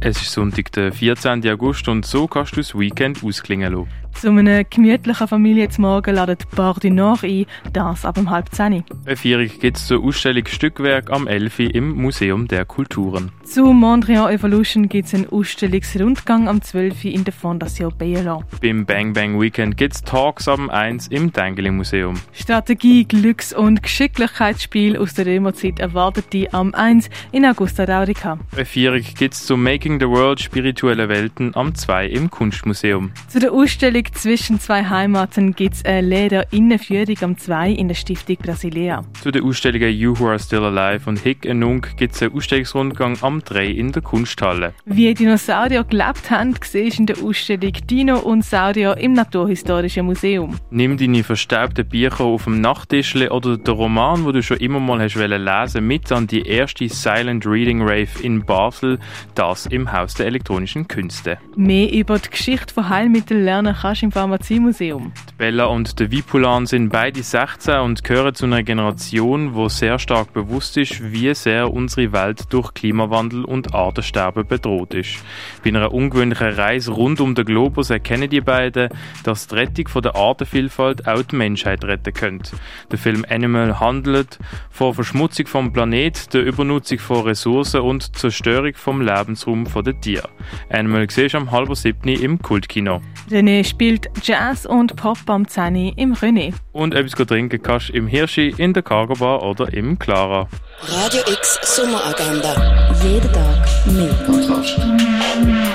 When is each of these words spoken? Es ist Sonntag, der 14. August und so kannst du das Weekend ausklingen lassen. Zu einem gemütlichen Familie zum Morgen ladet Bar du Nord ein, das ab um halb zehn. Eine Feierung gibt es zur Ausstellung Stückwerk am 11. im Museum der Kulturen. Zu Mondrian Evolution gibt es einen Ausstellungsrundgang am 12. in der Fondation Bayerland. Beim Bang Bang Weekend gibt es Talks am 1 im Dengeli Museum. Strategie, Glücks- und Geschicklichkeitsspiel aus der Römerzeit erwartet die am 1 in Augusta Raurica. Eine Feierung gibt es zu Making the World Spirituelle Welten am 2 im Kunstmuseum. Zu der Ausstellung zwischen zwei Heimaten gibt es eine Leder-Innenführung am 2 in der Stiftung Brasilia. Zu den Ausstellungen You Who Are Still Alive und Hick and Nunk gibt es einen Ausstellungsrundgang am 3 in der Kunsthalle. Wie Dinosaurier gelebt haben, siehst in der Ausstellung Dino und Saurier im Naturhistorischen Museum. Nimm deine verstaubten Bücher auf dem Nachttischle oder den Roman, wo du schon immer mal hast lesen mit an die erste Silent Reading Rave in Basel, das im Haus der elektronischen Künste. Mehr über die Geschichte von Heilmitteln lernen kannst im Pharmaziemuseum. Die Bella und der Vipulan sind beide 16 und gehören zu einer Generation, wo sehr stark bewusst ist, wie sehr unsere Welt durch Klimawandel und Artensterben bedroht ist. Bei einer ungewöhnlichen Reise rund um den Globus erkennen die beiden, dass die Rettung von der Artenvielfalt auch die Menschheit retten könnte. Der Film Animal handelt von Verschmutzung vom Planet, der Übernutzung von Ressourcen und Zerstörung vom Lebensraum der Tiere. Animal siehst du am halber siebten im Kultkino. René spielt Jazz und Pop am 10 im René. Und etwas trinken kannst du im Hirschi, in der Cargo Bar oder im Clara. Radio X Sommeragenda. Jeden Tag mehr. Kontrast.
Es 0.00 0.22
ist 0.22 0.30
Sonntag, 0.30 0.70
der 0.72 0.92
14. 0.92 1.44
August 1.48 1.88
und 1.88 2.06
so 2.06 2.28
kannst 2.28 2.52
du 2.52 2.60
das 2.60 2.78
Weekend 2.78 3.24
ausklingen 3.24 3.72
lassen. 3.72 3.88
Zu 4.14 4.30
einem 4.30 4.64
gemütlichen 4.68 5.28
Familie 5.28 5.68
zum 5.68 5.82
Morgen 5.82 6.14
ladet 6.14 6.50
Bar 6.50 6.74
du 6.80 6.90
Nord 6.90 7.22
ein, 7.22 7.46
das 7.72 8.04
ab 8.04 8.18
um 8.18 8.30
halb 8.30 8.52
zehn. 8.52 8.82
Eine 9.06 9.16
Feierung 9.16 9.48
gibt 9.60 9.76
es 9.76 9.86
zur 9.86 10.02
Ausstellung 10.02 10.44
Stückwerk 10.46 11.10
am 11.10 11.28
11. 11.28 11.60
im 11.60 11.92
Museum 11.92 12.48
der 12.48 12.64
Kulturen. 12.64 13.30
Zu 13.44 13.72
Mondrian 13.72 14.30
Evolution 14.30 14.88
gibt 14.88 15.06
es 15.06 15.14
einen 15.14 15.28
Ausstellungsrundgang 15.28 16.48
am 16.48 16.60
12. 16.60 17.04
in 17.04 17.24
der 17.24 17.32
Fondation 17.32 17.92
Bayerland. 17.96 18.44
Beim 18.60 18.84
Bang 18.84 19.12
Bang 19.12 19.40
Weekend 19.40 19.76
gibt 19.76 19.94
es 19.94 20.02
Talks 20.02 20.48
am 20.48 20.68
1 20.68 21.08
im 21.08 21.32
Dengeli 21.32 21.70
Museum. 21.70 22.14
Strategie, 22.32 23.04
Glücks- 23.04 23.54
und 23.54 23.84
Geschicklichkeitsspiel 23.84 24.96
aus 24.96 25.14
der 25.14 25.26
Römerzeit 25.26 25.78
erwartet 25.78 26.32
die 26.32 26.52
am 26.52 26.74
1 26.74 27.08
in 27.30 27.46
Augusta 27.46 27.84
Raurica. 27.84 28.38
Eine 28.52 28.64
Feierung 28.64 29.02
gibt 29.16 29.34
es 29.34 29.46
zu 29.46 29.56
Making 29.56 29.87
the 29.96 30.06
World 30.06 30.38
Spirituelle 30.38 31.08
Welten 31.08 31.56
am 31.56 31.74
2 31.74 32.08
im 32.08 32.30
Kunstmuseum. 32.30 33.10
Zu 33.28 33.38
der 33.38 33.52
Ausstellung 33.52 34.04
zwischen 34.12 34.60
zwei 34.60 34.84
Heimaten 34.84 35.54
gibt 35.54 35.76
es 35.76 35.84
eine 35.86 36.02
Leder-Innenführung 36.02 37.16
am 37.22 37.38
2 37.38 37.70
in 37.70 37.88
der 37.88 37.94
Stiftung 37.94 38.36
Brasilia. 38.36 39.02
Zu 39.22 39.30
den 39.30 39.42
Ausstellungen 39.42 39.90
You 39.90 40.18
Who 40.18 40.28
Are 40.28 40.38
Still 40.38 40.64
Alive 40.64 41.08
und 41.08 41.18
Hick 41.20 41.48
and 41.48 41.60
Nunk 41.60 41.96
gibt 41.96 42.14
es 42.14 42.22
einen 42.22 42.34
Ausstellungsrundgang 42.34 43.16
am 43.22 43.42
3 43.42 43.66
in 43.66 43.92
der 43.92 44.02
Kunsthalle. 44.02 44.74
Wie 44.84 45.14
Dinosaurier 45.14 45.84
gelebt 45.84 46.30
haben, 46.30 46.54
siehst 46.62 46.98
in 46.98 47.06
der 47.06 47.16
Ausstellung 47.22 47.72
Dino 47.88 48.18
und 48.18 48.44
Saurier 48.44 48.96
im 48.98 49.14
Naturhistorischen 49.14 50.04
Museum. 50.04 50.58
Nimm 50.70 50.98
deine 50.98 51.24
verstaubten 51.24 51.88
Bücher 51.88 52.24
auf 52.24 52.44
dem 52.44 52.60
Nachttischle 52.60 53.30
oder 53.30 53.56
den 53.56 53.74
Roman, 53.74 54.26
wo 54.26 54.32
du 54.32 54.42
schon 54.42 54.58
immer 54.58 54.80
mal 54.80 55.00
hast 55.00 55.14
lesen 55.14 55.86
mit 55.86 56.12
an 56.12 56.26
die 56.26 56.42
erste 56.42 56.88
Silent 56.88 57.46
Reading 57.46 57.80
Rave 57.80 58.08
in 58.22 58.44
Basel, 58.44 58.98
das 59.34 59.66
im 59.66 59.77
Haus 59.86 60.14
der 60.14 60.26
elektronischen 60.26 60.88
Künste. 60.88 61.38
Mehr 61.56 61.92
über 61.92 62.18
die 62.18 62.30
Geschichte 62.30 62.74
von 62.74 62.88
Heilmitteln 62.88 63.44
lernen 63.44 63.76
kannst 63.80 64.02
im 64.02 64.12
Pharmaziemuseum. 64.12 65.12
Die 65.30 65.34
Bella 65.36 65.66
und 65.66 66.00
der 66.00 66.10
Vipulan 66.10 66.66
sind 66.66 66.88
beide 66.88 67.22
16 67.22 67.80
und 67.80 68.02
gehören 68.02 68.34
zu 68.34 68.46
einer 68.46 68.62
Generation, 68.62 69.54
wo 69.54 69.68
sehr 69.68 69.98
stark 69.98 70.32
bewusst 70.32 70.76
ist, 70.76 71.12
wie 71.12 71.34
sehr 71.34 71.72
unsere 71.72 72.12
Welt 72.12 72.44
durch 72.50 72.74
Klimawandel 72.74 73.44
und 73.44 73.74
Artensterben 73.74 74.46
bedroht 74.46 74.94
ist. 74.94 75.18
Bei 75.62 75.70
einer 75.70 75.92
ungewöhnlichen 75.92 76.48
Reise 76.48 76.92
rund 76.92 77.20
um 77.20 77.34
den 77.34 77.44
Globus 77.44 77.90
erkennen 77.90 78.28
die 78.30 78.40
beiden, 78.40 78.88
dass 79.24 79.46
die 79.46 79.54
Rettung 79.54 79.88
von 79.88 80.02
der 80.02 80.16
Artenvielfalt 80.16 81.06
auch 81.06 81.22
die 81.22 81.36
Menschheit 81.36 81.84
retten 81.84 82.12
könnte. 82.12 82.56
Der 82.90 82.98
Film 82.98 83.24
Animal 83.28 83.78
handelt 83.80 84.38
von 84.70 84.94
Verschmutzung 84.94 85.46
vom 85.46 85.72
Planet, 85.72 86.32
der 86.34 86.44
Übernutzung 86.44 86.98
von 86.98 87.22
Ressourcen 87.22 87.80
und 87.80 88.16
Zerstörung 88.16 88.74
vom 88.74 89.00
Lebensraum 89.00 89.66
der 89.74 90.00
Tiere. 90.00 90.28
Animal 90.70 91.08
siehst 91.10 91.34
du 91.34 91.38
am 91.38 91.50
halber 91.50 91.76
siebten 91.76 92.08
im 92.08 92.40
Kultkino. 92.40 93.00
René 93.30 93.64
spielt 93.64 94.08
Jazz 94.22 94.66
und 94.66 94.96
Pop 94.96 95.18
am 95.26 95.46
10 95.46 95.94
im 95.96 96.14
René. 96.14 96.54
Und 96.72 96.94
etwas 96.94 97.26
trinken 97.26 97.62
kannst 97.62 97.90
du 97.90 97.92
im 97.94 98.06
Hirschi, 98.06 98.54
in 98.56 98.72
der 98.72 98.82
Cargo 98.82 99.14
Bar 99.14 99.42
oder 99.42 99.72
im 99.72 99.98
Clara. 99.98 100.48
Radio 100.82 101.20
X 101.32 101.58
Sommeragenda. 101.62 102.94
Jeden 103.02 103.32
Tag 103.32 103.66
mehr. 103.86 104.14
Kontrast. 104.26 105.67